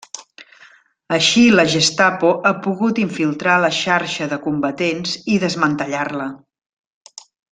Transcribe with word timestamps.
Així 1.17 1.41
la 1.57 1.65
Gestapo 1.73 2.31
ha 2.49 2.53
pogut 2.69 3.01
infiltrar 3.03 3.59
la 3.65 3.71
xarxa 3.83 4.29
de 4.33 4.41
combatents 4.47 5.15
i 5.35 5.39
desmantellar-la. 5.45 6.27